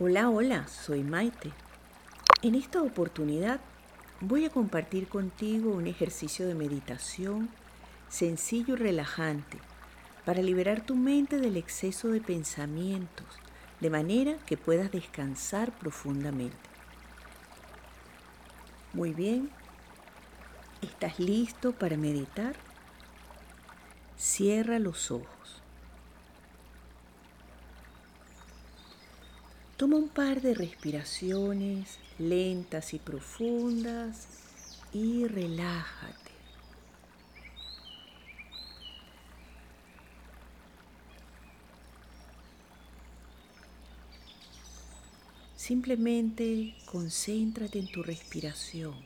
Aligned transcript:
Hola, 0.00 0.30
hola, 0.30 0.68
soy 0.68 1.02
Maite. 1.02 1.50
En 2.42 2.54
esta 2.54 2.82
oportunidad 2.82 3.58
voy 4.20 4.44
a 4.44 4.50
compartir 4.50 5.08
contigo 5.08 5.72
un 5.72 5.88
ejercicio 5.88 6.46
de 6.46 6.54
meditación 6.54 7.48
sencillo 8.08 8.74
y 8.74 8.76
relajante 8.76 9.58
para 10.24 10.40
liberar 10.40 10.82
tu 10.82 10.94
mente 10.94 11.38
del 11.38 11.56
exceso 11.56 12.10
de 12.10 12.20
pensamientos, 12.20 13.26
de 13.80 13.90
manera 13.90 14.36
que 14.46 14.56
puedas 14.56 14.92
descansar 14.92 15.76
profundamente. 15.76 16.56
Muy 18.92 19.12
bien, 19.12 19.50
¿estás 20.80 21.18
listo 21.18 21.72
para 21.72 21.96
meditar? 21.96 22.54
Cierra 24.16 24.78
los 24.78 25.10
ojos. 25.10 25.60
Toma 29.78 29.94
un 29.94 30.08
par 30.08 30.40
de 30.40 30.54
respiraciones 30.54 32.00
lentas 32.18 32.94
y 32.94 32.98
profundas 32.98 34.26
y 34.92 35.24
relájate. 35.28 36.32
Simplemente 45.54 46.74
concéntrate 46.84 47.78
en 47.78 47.92
tu 47.92 48.02
respiración. 48.02 48.96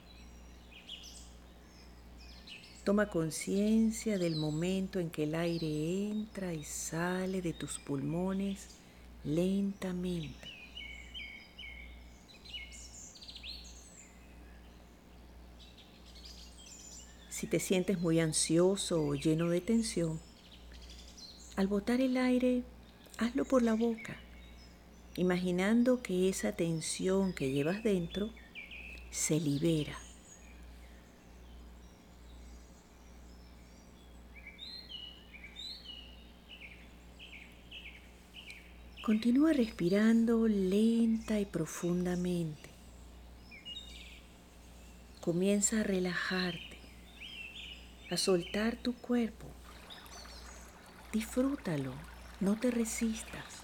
Toma 2.83 3.11
conciencia 3.11 4.16
del 4.16 4.37
momento 4.37 5.01
en 5.01 5.11
que 5.11 5.25
el 5.25 5.35
aire 5.35 6.09
entra 6.09 6.55
y 6.55 6.65
sale 6.65 7.43
de 7.43 7.52
tus 7.52 7.79
pulmones 7.79 8.69
lentamente. 9.23 10.62
Si 17.43 17.48
te 17.48 17.59
sientes 17.59 17.98
muy 17.98 18.21
ansioso 18.21 19.04
o 19.04 19.16
lleno 19.16 19.51
de 19.51 19.60
tensión, 19.60 20.21
al 21.57 21.66
botar 21.66 22.01
el 22.01 22.16
aire, 22.16 22.62
hazlo 23.18 23.45
por 23.45 23.65
la 23.65 23.74
boca, 23.74 24.16
imaginando 25.16 26.04
que 26.04 26.29
esa 26.29 26.52
tensión 26.52 27.32
que 27.32 27.51
llevas 27.51 27.82
dentro 27.82 28.30
se 29.10 29.40
libera. 29.40 29.99
Continúa 39.04 39.52
respirando 39.52 40.46
lenta 40.46 41.40
y 41.40 41.45
profundamente. 41.45 42.71
Comienza 45.21 45.80
a 45.80 45.82
relajarte 45.82 46.71
a 48.13 48.16
soltar 48.18 48.77
tu 48.77 48.93
cuerpo. 48.93 49.46
Disfrútalo, 51.13 51.95
no 52.41 52.57
te 52.57 52.71
resistas. 52.71 53.63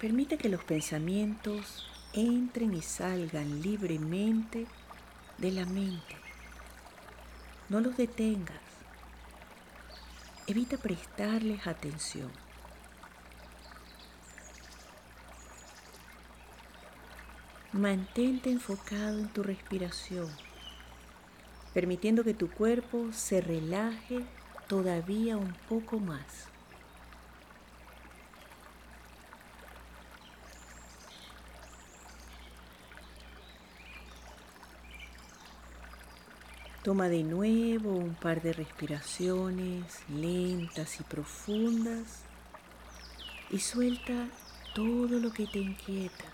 Permite 0.00 0.38
que 0.38 0.48
los 0.48 0.64
pensamientos 0.64 1.86
entren 2.14 2.72
y 2.72 2.80
salgan 2.80 3.60
libremente 3.60 4.66
de 5.36 5.52
la 5.52 5.66
mente. 5.66 6.16
No 7.68 7.80
los 7.80 7.98
detengas. 7.98 8.62
Evita 10.46 10.78
prestarles 10.78 11.66
atención. 11.66 12.30
Mantente 17.72 18.50
enfocado 18.50 19.18
en 19.18 19.28
tu 19.28 19.42
respiración, 19.42 20.28
permitiendo 21.72 22.22
que 22.22 22.34
tu 22.34 22.50
cuerpo 22.50 23.10
se 23.12 23.40
relaje 23.40 24.26
todavía 24.68 25.38
un 25.38 25.54
poco 25.70 25.98
más. 25.98 26.48
Toma 36.82 37.08
de 37.08 37.22
nuevo 37.22 37.96
un 37.96 38.14
par 38.14 38.42
de 38.42 38.52
respiraciones 38.52 40.06
lentas 40.10 41.00
y 41.00 41.04
profundas 41.04 42.20
y 43.48 43.60
suelta 43.60 44.28
todo 44.74 45.18
lo 45.18 45.32
que 45.32 45.46
te 45.46 45.58
inquieta 45.58 46.31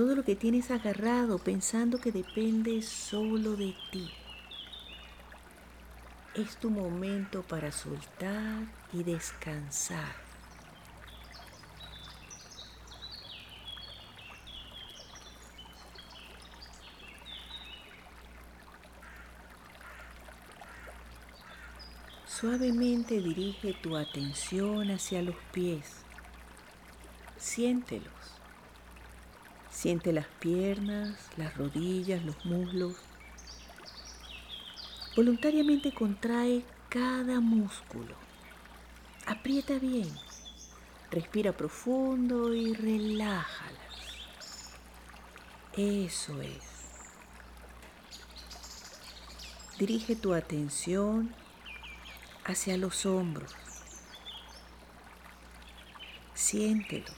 todo 0.00 0.14
lo 0.14 0.24
que 0.24 0.34
tienes 0.34 0.70
agarrado 0.70 1.38
pensando 1.38 2.00
que 2.00 2.10
depende 2.10 2.80
solo 2.80 3.54
de 3.54 3.76
ti. 3.92 4.10
Es 6.34 6.56
tu 6.56 6.70
momento 6.70 7.42
para 7.42 7.70
soltar 7.70 8.64
y 8.94 9.02
descansar. 9.02 10.14
Suavemente 22.24 23.20
dirige 23.20 23.74
tu 23.74 23.98
atención 23.98 24.90
hacia 24.92 25.20
los 25.20 25.36
pies. 25.52 26.06
Siéntelos. 27.36 28.39
Siente 29.80 30.12
las 30.12 30.26
piernas, 30.26 31.16
las 31.38 31.56
rodillas, 31.56 32.22
los 32.22 32.44
muslos. 32.44 32.96
Voluntariamente 35.16 35.94
contrae 35.94 36.66
cada 36.90 37.40
músculo. 37.40 38.14
Aprieta 39.24 39.78
bien. 39.78 40.14
Respira 41.10 41.52
profundo 41.52 42.52
y 42.52 42.74
relájalas. 42.74 43.96
Eso 45.72 46.42
es. 46.42 46.62
Dirige 49.78 50.14
tu 50.14 50.34
atención 50.34 51.34
hacia 52.44 52.76
los 52.76 53.06
hombros. 53.06 53.56
Siéntelos. 56.34 57.16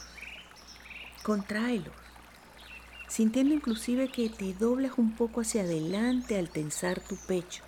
Contráelos 1.25 2.12
sintiendo 3.13 3.53
inclusive 3.53 4.09
que 4.09 4.31
te 4.31 4.55
doblas 4.55 4.93
un 4.97 5.15
poco 5.15 5.43
hacia 5.43 5.61
adelante 5.61 6.39
al 6.39 6.49
tensar 6.49 6.99
tu 6.99 7.15
pecho. 7.17 7.63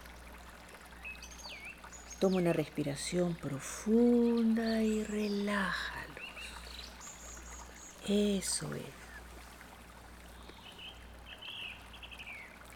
Toma 2.19 2.39
una 2.39 2.55
respiración 2.55 3.35
profunda 3.35 4.83
y 4.83 5.05
relájalos. 5.05 6.25
Eso 8.09 8.75
es. 8.75 8.85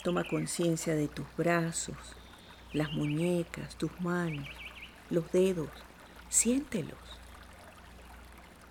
Toma 0.05 0.25
conciencia 0.25 0.95
de 0.95 1.09
tus 1.09 1.27
brazos, 1.39 1.97
las 2.75 2.93
muñecas, 2.93 3.77
tus 3.77 3.99
manos, 4.03 4.47
los 5.09 5.33
dedos. 5.33 5.71
Siéntelos. 6.29 6.99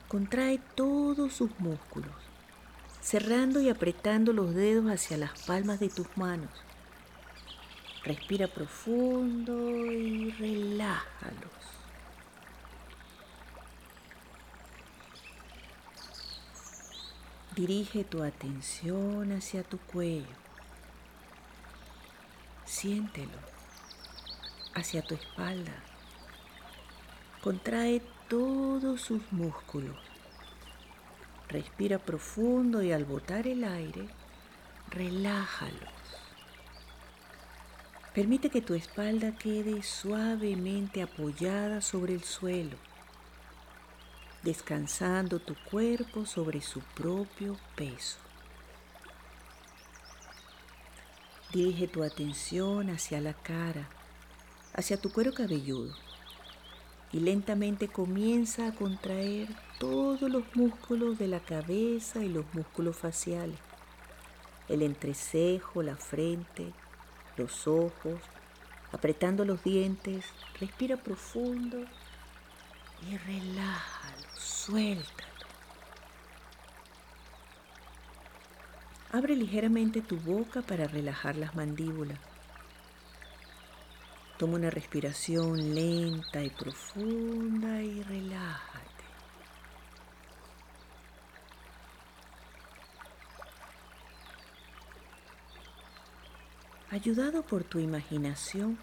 Contrae 0.08 0.60
todos 0.76 1.34
sus 1.34 1.50
músculos 1.60 2.27
cerrando 3.08 3.62
y 3.62 3.70
apretando 3.70 4.34
los 4.34 4.54
dedos 4.54 4.92
hacia 4.92 5.16
las 5.16 5.42
palmas 5.44 5.80
de 5.80 5.88
tus 5.88 6.08
manos. 6.18 6.50
Respira 8.04 8.50
profundo 8.50 9.72
y 9.86 10.32
relájalos. 10.32 11.54
Dirige 17.56 18.04
tu 18.04 18.24
atención 18.24 19.32
hacia 19.32 19.64
tu 19.64 19.78
cuello. 19.78 20.36
Siéntelo 22.66 23.40
hacia 24.76 25.02
tu 25.02 25.16
espalda. 25.16 25.82
Contrae 27.42 28.02
todos 28.28 29.00
sus 29.00 29.22
músculos. 29.32 30.17
Respira 31.50 31.98
profundo 31.98 32.82
y 32.82 32.92
al 32.92 33.06
botar 33.06 33.48
el 33.48 33.64
aire, 33.64 34.08
relájalos. 34.90 35.90
Permite 38.14 38.50
que 38.50 38.62
tu 38.62 38.74
espalda 38.74 39.36
quede 39.38 39.84
suavemente 39.84 41.02
apoyada 41.02 41.82
sobre 41.82 42.14
el 42.16 42.24
suelo, 42.24 42.78
descansando 44.44 45.40
tu 45.40 45.56
cuerpo 45.70 46.26
sobre 46.26 46.62
su 46.62 46.82
propio 46.82 47.58
peso. 47.76 48.18
Dirige 51.54 51.88
tu 51.88 52.04
atención 52.04 52.90
hacia 52.90 53.22
la 53.22 53.34
cara 53.34 53.88
hacia 54.78 54.98
tu 54.98 55.12
cuero 55.12 55.34
cabelludo 55.34 55.96
y 57.12 57.20
lentamente 57.20 57.88
comienza 57.88 58.68
a 58.68 58.76
contraer 58.76 59.48
todos 59.80 60.22
los 60.30 60.44
músculos 60.56 61.18
de 61.18 61.28
la 61.28 61.40
cabeza 61.40 62.24
y 62.24 62.30
los 62.30 62.46
músculos 62.54 62.98
faciales, 62.98 63.60
el 64.68 64.82
entrecejo, 64.82 65.82
la 65.84 65.96
frente, 65.96 66.74
los 67.38 67.68
ojos, 67.68 68.20
apretando 68.92 69.46
los 69.46 69.64
dientes, 69.64 70.26
respira 70.60 70.98
profundo 70.98 71.78
y 73.10 73.18
relájalo, 73.18 74.28
suéltalo. 74.38 75.28
Abre 79.12 79.36
ligeramente 79.36 80.02
tu 80.02 80.18
boca 80.18 80.62
para 80.62 80.86
relajar 80.86 81.38
las 81.38 81.56
mandíbulas. 81.56 82.20
Toma 84.38 84.58
una 84.58 84.70
respiración 84.70 85.74
lenta 85.74 86.44
y 86.44 86.52
profunda 86.52 87.82
y 87.82 88.04
relájate. 88.04 89.04
Ayudado 96.92 97.42
por 97.42 97.64
tu 97.64 97.80
imaginación, 97.80 98.78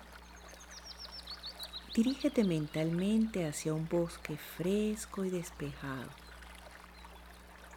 dirígete 1.94 2.42
mentalmente 2.42 3.46
hacia 3.46 3.74
un 3.74 3.88
bosque 3.88 4.36
fresco 4.36 5.24
y 5.24 5.30
despejado, 5.30 6.10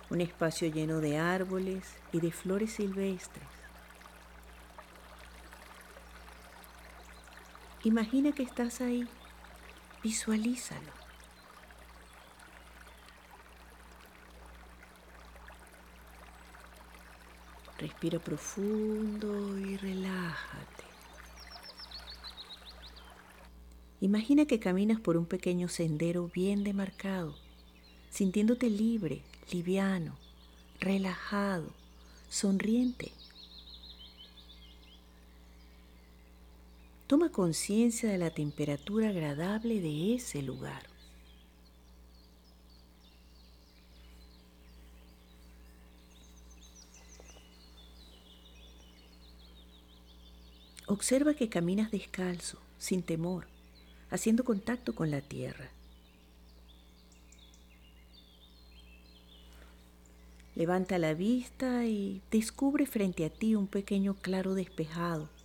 un 0.09 0.21
espacio 0.21 0.67
lleno 0.69 0.99
de 0.99 1.19
árboles 1.19 1.85
y 2.11 2.21
de 2.21 2.31
flores 2.31 2.73
silvestres 2.73 3.56
Imagina 7.87 8.33
que 8.33 8.43
estás 8.43 8.81
ahí. 8.81 9.07
Visualízalo. 10.03 10.91
Respira 17.77 18.19
profundo 18.19 19.57
y 19.57 19.77
relájate. 19.77 20.83
Imagina 24.01 24.45
que 24.45 24.59
caminas 24.59 24.99
por 24.99 25.15
un 25.15 25.25
pequeño 25.25 25.69
sendero 25.69 26.29
bien 26.35 26.65
demarcado, 26.65 27.37
sintiéndote 28.09 28.69
libre, 28.69 29.23
liviano, 29.49 30.17
relajado, 30.81 31.71
sonriente. 32.27 33.13
Toma 37.07 37.31
conciencia 37.31 38.09
de 38.09 38.17
la 38.17 38.31
temperatura 38.31 39.07
agradable 39.07 39.79
de 39.79 40.15
ese 40.15 40.41
lugar. 40.41 40.83
Observa 50.85 51.33
que 51.33 51.47
caminas 51.47 51.91
descalzo, 51.91 52.59
sin 52.77 53.01
temor, 53.03 53.47
haciendo 54.09 54.43
contacto 54.43 54.93
con 54.93 55.09
la 55.09 55.21
tierra. 55.21 55.69
Levanta 60.55 60.97
la 60.97 61.13
vista 61.13 61.85
y 61.85 62.21
descubre 62.31 62.85
frente 62.85 63.23
a 63.23 63.29
ti 63.29 63.55
un 63.55 63.67
pequeño 63.67 64.15
claro 64.15 64.55
despejado 64.55 65.36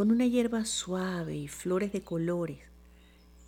con 0.00 0.10
una 0.10 0.24
hierba 0.24 0.64
suave 0.64 1.36
y 1.36 1.46
flores 1.46 1.92
de 1.92 2.00
colores 2.00 2.58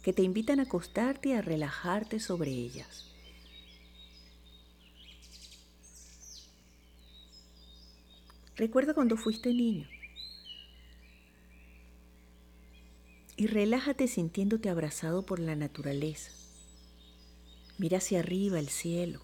que 0.03 0.13
te 0.13 0.21
invitan 0.21 0.61
a 0.61 0.65
acostarte 0.65 1.31
y 1.31 1.33
a 1.33 1.41
relajarte 1.41 2.21
sobre 2.21 2.51
ellas. 2.51 3.07
Recuerda 8.55 8.93
cuando 8.93 9.17
fuiste 9.17 9.55
niño 9.55 9.89
y 13.39 13.47
relájate 13.47 14.07
sintiéndote 14.07 14.69
abrazado 14.69 15.25
por 15.25 15.39
la 15.39 15.57
naturaleza. 15.57 16.33
Mira 17.79 17.97
hacia 17.97 18.19
arriba 18.19 18.59
el 18.59 18.69
cielo. 18.69 19.23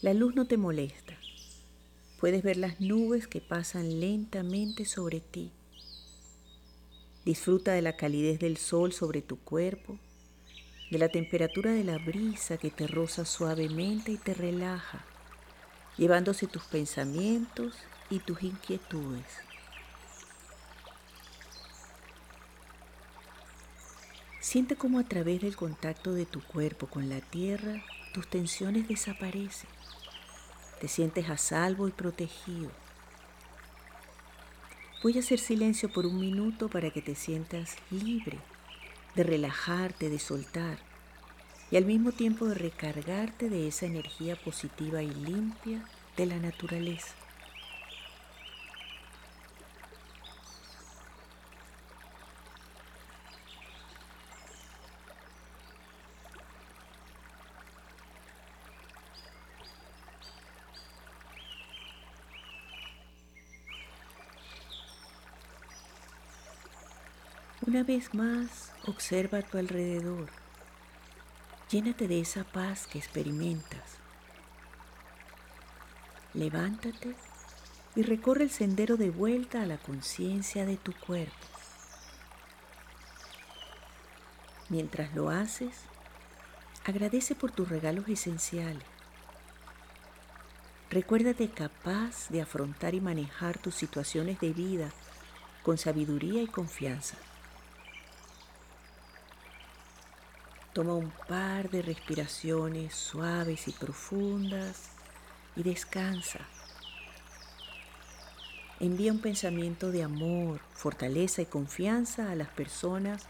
La 0.00 0.14
luz 0.14 0.34
no 0.34 0.46
te 0.46 0.56
molesta. 0.56 1.18
Puedes 2.18 2.42
ver 2.42 2.56
las 2.56 2.80
nubes 2.80 3.28
que 3.28 3.42
pasan 3.42 4.00
lentamente 4.00 4.86
sobre 4.86 5.20
ti. 5.20 5.52
Disfruta 7.26 7.72
de 7.72 7.82
la 7.82 7.96
calidez 7.96 8.38
del 8.38 8.56
sol 8.56 8.92
sobre 8.92 9.20
tu 9.20 9.36
cuerpo, 9.36 9.98
de 10.92 10.98
la 10.98 11.08
temperatura 11.08 11.72
de 11.72 11.82
la 11.82 11.98
brisa 11.98 12.56
que 12.56 12.70
te 12.70 12.86
roza 12.86 13.24
suavemente 13.24 14.12
y 14.12 14.16
te 14.16 14.32
relaja, 14.32 15.04
llevándose 15.96 16.46
tus 16.46 16.62
pensamientos 16.62 17.74
y 18.10 18.20
tus 18.20 18.44
inquietudes. 18.44 19.26
Siente 24.38 24.76
cómo 24.76 25.00
a 25.00 25.04
través 25.08 25.40
del 25.40 25.56
contacto 25.56 26.12
de 26.14 26.26
tu 26.26 26.40
cuerpo 26.44 26.86
con 26.86 27.08
la 27.08 27.20
tierra 27.20 27.82
tus 28.14 28.30
tensiones 28.30 28.86
desaparecen. 28.86 29.68
Te 30.80 30.86
sientes 30.86 31.28
a 31.28 31.36
salvo 31.36 31.88
y 31.88 31.90
protegido. 31.90 32.70
Voy 35.02 35.16
a 35.16 35.20
hacer 35.20 35.38
silencio 35.38 35.90
por 35.90 36.06
un 36.06 36.18
minuto 36.18 36.68
para 36.68 36.90
que 36.90 37.02
te 37.02 37.14
sientas 37.14 37.76
libre 37.90 38.38
de 39.14 39.24
relajarte, 39.24 40.08
de 40.08 40.18
soltar 40.18 40.78
y 41.70 41.76
al 41.76 41.84
mismo 41.84 42.12
tiempo 42.12 42.46
de 42.46 42.54
recargarte 42.54 43.50
de 43.50 43.68
esa 43.68 43.86
energía 43.86 44.36
positiva 44.36 45.02
y 45.02 45.10
limpia 45.12 45.84
de 46.16 46.26
la 46.26 46.38
naturaleza. 46.38 47.14
Una 67.66 67.82
vez 67.82 68.14
más, 68.14 68.70
observa 68.86 69.38
a 69.38 69.42
tu 69.42 69.58
alrededor. 69.58 70.28
Llénate 71.68 72.06
de 72.06 72.20
esa 72.20 72.44
paz 72.44 72.86
que 72.86 72.96
experimentas. 72.96 73.98
Levántate 76.32 77.16
y 77.96 78.02
recorre 78.02 78.44
el 78.44 78.50
sendero 78.50 78.96
de 78.96 79.10
vuelta 79.10 79.62
a 79.62 79.66
la 79.66 79.78
conciencia 79.78 80.64
de 80.64 80.76
tu 80.76 80.92
cuerpo. 80.92 81.34
Mientras 84.68 85.12
lo 85.16 85.30
haces, 85.30 85.74
agradece 86.84 87.34
por 87.34 87.50
tus 87.50 87.68
regalos 87.68 88.08
esenciales. 88.08 88.84
Recuérdate 90.88 91.50
capaz 91.50 92.28
de 92.28 92.42
afrontar 92.42 92.94
y 92.94 93.00
manejar 93.00 93.58
tus 93.58 93.74
situaciones 93.74 94.38
de 94.38 94.52
vida 94.52 94.92
con 95.64 95.78
sabiduría 95.78 96.42
y 96.42 96.46
confianza. 96.46 97.16
Toma 100.76 100.92
un 100.92 101.10
par 101.26 101.70
de 101.70 101.80
respiraciones 101.80 102.94
suaves 102.94 103.66
y 103.66 103.72
profundas 103.72 104.90
y 105.56 105.62
descansa. 105.62 106.40
Envía 108.78 109.10
un 109.10 109.22
pensamiento 109.22 109.90
de 109.90 110.02
amor, 110.02 110.60
fortaleza 110.74 111.40
y 111.40 111.46
confianza 111.46 112.30
a 112.30 112.34
las 112.34 112.48
personas 112.48 113.22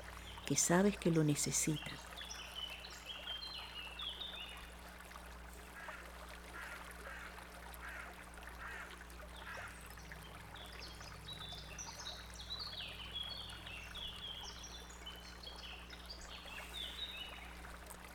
que 0.44 0.56
sabes 0.56 0.96
que 0.96 1.12
lo 1.12 1.22
necesitan. 1.22 2.05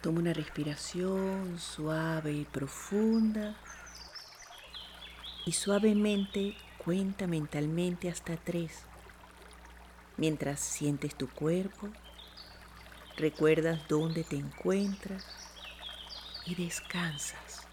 Toma 0.01 0.20
una 0.20 0.34
respiración 0.34 1.60
suave 1.60 2.34
y 2.34 2.46
profunda 2.46 3.55
y 5.46 5.51
suavemente 5.51 6.55
cuenta 6.79 7.27
mentalmente 7.27 8.10
hasta 8.10 8.36
tres. 8.36 8.86
Mientras 10.17 10.60
sientes 10.60 11.13
tu 11.13 11.29
cuerpo, 11.29 11.89
recuerdas 13.17 13.88
dónde 13.88 14.24
te 14.24 14.38
encuentras 14.38 15.24
y 16.48 16.55
descansas. 16.55 17.71